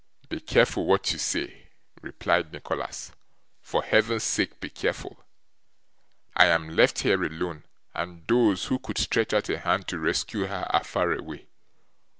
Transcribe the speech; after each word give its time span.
'Be 0.29 0.39
careful 0.39 0.87
what 0.87 1.11
you 1.11 1.19
say,' 1.19 1.67
replied 2.01 2.51
Nicholas. 2.51 3.11
'For 3.61 3.83
Heaven's 3.83 4.23
sake 4.23 4.59
be 4.59 4.67
careful! 4.71 5.23
I 6.35 6.47
am 6.47 6.69
left 6.75 7.01
here 7.03 7.23
alone, 7.23 7.65
and 7.93 8.25
those 8.25 8.65
who 8.65 8.79
could 8.79 8.97
stretch 8.97 9.31
out 9.31 9.47
a 9.49 9.59
hand 9.59 9.87
to 9.89 9.99
rescue 9.99 10.47
her 10.47 10.65
are 10.71 10.83
far 10.83 11.11
away. 11.11 11.45